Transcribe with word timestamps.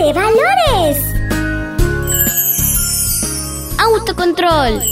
de 0.00 0.12
valores. 0.14 0.96
Autocontrol. 3.78 4.82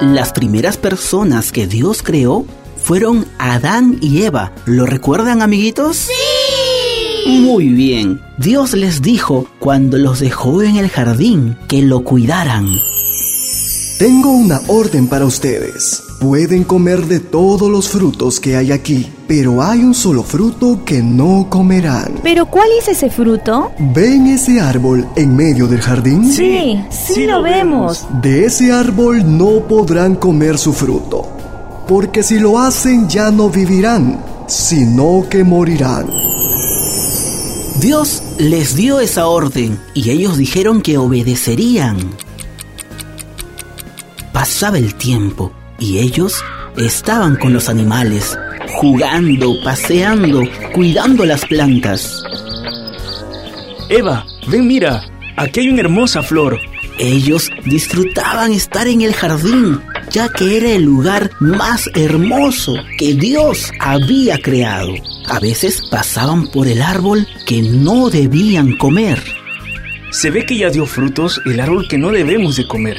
Las 0.00 0.32
primeras 0.32 0.76
personas 0.76 1.50
que 1.50 1.66
Dios 1.66 2.02
creó 2.02 2.44
fueron 2.76 3.26
Adán 3.38 3.98
y 4.00 4.22
Eva. 4.22 4.52
¿Lo 4.66 4.86
recuerdan, 4.86 5.42
amiguitos? 5.42 5.96
¡Sí! 5.96 7.40
Muy 7.40 7.68
bien. 7.68 8.20
Dios 8.38 8.74
les 8.74 9.02
dijo 9.02 9.46
cuando 9.58 9.98
los 9.98 10.20
dejó 10.20 10.62
en 10.62 10.76
el 10.76 10.90
jardín 10.90 11.56
que 11.68 11.82
lo 11.82 12.04
cuidaran. 12.04 12.68
Tengo 14.02 14.32
una 14.32 14.60
orden 14.66 15.06
para 15.06 15.24
ustedes. 15.24 16.02
Pueden 16.18 16.64
comer 16.64 17.06
de 17.06 17.20
todos 17.20 17.70
los 17.70 17.88
frutos 17.88 18.40
que 18.40 18.56
hay 18.56 18.72
aquí, 18.72 19.08
pero 19.28 19.62
hay 19.62 19.84
un 19.84 19.94
solo 19.94 20.24
fruto 20.24 20.84
que 20.84 21.00
no 21.00 21.46
comerán. 21.48 22.14
¿Pero 22.20 22.46
cuál 22.46 22.66
es 22.76 22.88
ese 22.88 23.10
fruto? 23.10 23.70
¿Ven 23.78 24.26
ese 24.26 24.58
árbol 24.58 25.06
en 25.14 25.36
medio 25.36 25.68
del 25.68 25.80
jardín? 25.80 26.32
Sí, 26.32 26.80
sí, 26.90 27.26
lo 27.26 27.42
vemos. 27.42 28.04
De 28.20 28.46
ese 28.46 28.72
árbol 28.72 29.38
no 29.38 29.68
podrán 29.68 30.16
comer 30.16 30.58
su 30.58 30.72
fruto, 30.72 31.24
porque 31.86 32.24
si 32.24 32.40
lo 32.40 32.58
hacen 32.58 33.08
ya 33.08 33.30
no 33.30 33.50
vivirán, 33.50 34.20
sino 34.48 35.26
que 35.30 35.44
morirán. 35.44 36.08
Dios 37.80 38.24
les 38.38 38.74
dio 38.74 38.98
esa 38.98 39.28
orden 39.28 39.78
y 39.94 40.10
ellos 40.10 40.36
dijeron 40.38 40.82
que 40.82 40.98
obedecerían. 40.98 41.98
Pasaba 44.42 44.76
el 44.76 44.96
tiempo 44.96 45.52
y 45.78 45.98
ellos 45.98 46.42
estaban 46.76 47.36
con 47.36 47.52
los 47.52 47.68
animales, 47.68 48.36
jugando, 48.74 49.54
paseando, 49.62 50.42
cuidando 50.74 51.24
las 51.24 51.46
plantas. 51.46 52.24
Eva, 53.88 54.26
ven 54.48 54.66
mira, 54.66 55.04
aquí 55.36 55.60
hay 55.60 55.68
una 55.68 55.82
hermosa 55.82 56.24
flor. 56.24 56.58
Ellos 56.98 57.50
disfrutaban 57.64 58.50
estar 58.50 58.88
en 58.88 59.02
el 59.02 59.14
jardín, 59.14 59.80
ya 60.10 60.28
que 60.28 60.56
era 60.56 60.72
el 60.72 60.82
lugar 60.82 61.30
más 61.38 61.88
hermoso 61.94 62.74
que 62.98 63.14
Dios 63.14 63.70
había 63.78 64.38
creado. 64.38 64.92
A 65.28 65.38
veces 65.38 65.84
pasaban 65.88 66.48
por 66.48 66.66
el 66.66 66.82
árbol 66.82 67.28
que 67.46 67.62
no 67.62 68.10
debían 68.10 68.76
comer. 68.76 69.22
Se 70.10 70.32
ve 70.32 70.44
que 70.44 70.58
ya 70.58 70.68
dio 70.68 70.84
frutos 70.84 71.40
el 71.46 71.60
árbol 71.60 71.86
que 71.86 71.96
no 71.96 72.10
debemos 72.10 72.56
de 72.56 72.66
comer. 72.66 72.98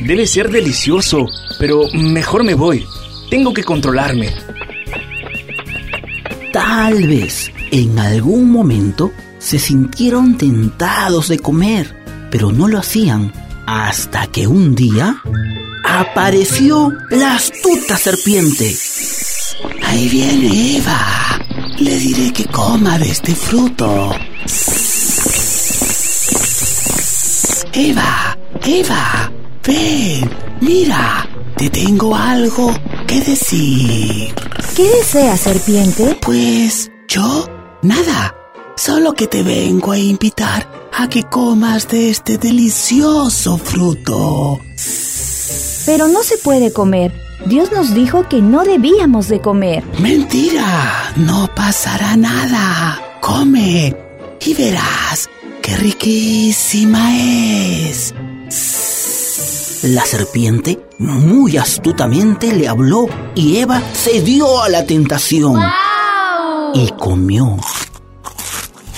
Debe 0.00 0.26
ser 0.26 0.50
delicioso, 0.50 1.26
pero 1.58 1.88
mejor 1.92 2.44
me 2.44 2.54
voy. 2.54 2.86
Tengo 3.30 3.52
que 3.52 3.64
controlarme. 3.64 4.32
Tal 6.52 7.06
vez 7.06 7.50
en 7.70 7.98
algún 7.98 8.50
momento 8.50 9.12
se 9.38 9.58
sintieron 9.58 10.38
tentados 10.38 11.28
de 11.28 11.38
comer, 11.38 11.96
pero 12.30 12.52
no 12.52 12.68
lo 12.68 12.78
hacían 12.78 13.32
hasta 13.66 14.26
que 14.28 14.46
un 14.46 14.74
día 14.74 15.22
apareció 15.84 16.92
la 17.10 17.34
astuta 17.34 17.96
serpiente. 17.96 18.74
Ahí 19.82 20.08
viene 20.08 20.76
Eva. 20.76 20.98
Le 21.78 21.96
diré 21.98 22.32
que 22.32 22.44
coma 22.46 22.98
de 22.98 23.10
este 23.10 23.34
fruto. 23.34 24.10
Eva, 27.72 28.38
Eva, 28.64 29.32
ven, 29.68 30.30
mira, 30.60 31.28
te 31.56 31.68
tengo 31.68 32.16
algo 32.16 32.72
que 33.06 33.20
decir. 33.20 34.34
¿Qué 34.74 34.88
desea, 34.96 35.36
serpiente? 35.36 36.18
Pues 36.22 36.90
yo, 37.06 37.46
nada. 37.82 38.34
Solo 38.76 39.12
que 39.12 39.26
te 39.26 39.42
vengo 39.42 39.92
a 39.92 39.98
invitar 39.98 40.88
a 40.92 41.08
que 41.08 41.24
comas 41.24 41.88
de 41.88 42.10
este 42.10 42.38
delicioso 42.38 43.58
fruto. 43.58 44.60
Pero 45.84 46.08
no 46.08 46.22
se 46.22 46.38
puede 46.38 46.72
comer. 46.72 47.12
Dios 47.46 47.70
nos 47.72 47.92
dijo 47.92 48.28
que 48.28 48.40
no 48.40 48.64
debíamos 48.64 49.28
de 49.28 49.40
comer. 49.40 49.82
Mentira, 50.00 51.12
no 51.16 51.50
pasará 51.54 52.16
nada. 52.16 53.00
Come 53.20 53.94
y 54.44 54.54
verás 54.54 55.28
qué 55.60 55.76
riquísima 55.76 57.16
es. 57.16 58.14
La 59.94 60.04
serpiente 60.04 60.86
muy 60.98 61.56
astutamente 61.56 62.52
le 62.52 62.68
habló 62.68 63.06
y 63.34 63.56
Eva 63.56 63.80
cedió 63.94 64.62
a 64.62 64.68
la 64.68 64.84
tentación 64.84 65.58
y 66.74 66.90
comió. 66.98 67.56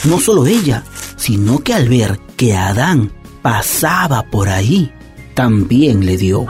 No 0.03 0.19
solo 0.19 0.47
ella, 0.47 0.83
sino 1.17 1.61
que 1.61 1.75
al 1.75 1.89
ver 1.89 2.19
que 2.37 2.56
Adán 2.56 3.12
pasaba 3.41 4.25
por 4.33 4.49
ahí, 4.49 4.93
también 5.34 6.05
le 6.05 6.17
dio. 6.17 6.47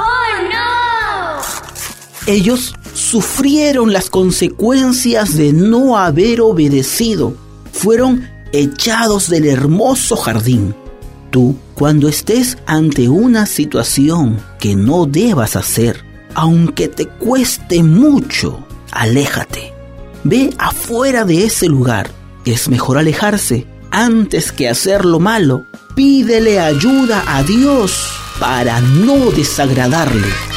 Ellos 2.26 2.74
sufrieron 2.94 3.92
las 3.92 4.08
consecuencias 4.08 5.36
de 5.36 5.52
no 5.52 5.98
haber 5.98 6.40
obedecido. 6.40 7.34
Fueron 7.72 8.26
echados 8.52 9.28
del 9.28 9.44
hermoso 9.44 10.16
jardín. 10.16 10.74
Tú, 11.30 11.56
cuando 11.74 12.08
estés 12.08 12.58
ante 12.66 13.08
una 13.08 13.46
situación 13.46 14.38
que 14.58 14.74
no 14.74 15.06
debas 15.06 15.54
hacer, 15.54 16.04
aunque 16.34 16.88
te 16.88 17.06
cueste 17.06 17.82
mucho, 17.82 18.66
aléjate. 18.90 19.72
Ve 20.24 20.52
afuera 20.58 21.24
de 21.24 21.44
ese 21.44 21.66
lugar. 21.66 22.10
Es 22.44 22.68
mejor 22.68 22.98
alejarse 22.98 23.66
antes 23.90 24.50
que 24.50 24.68
hacer 24.68 25.04
lo 25.04 25.20
malo. 25.20 25.66
Pídele 25.94 26.58
ayuda 26.58 27.22
a 27.26 27.42
Dios 27.42 28.08
para 28.40 28.80
no 28.80 29.30
desagradarle. 29.30 30.49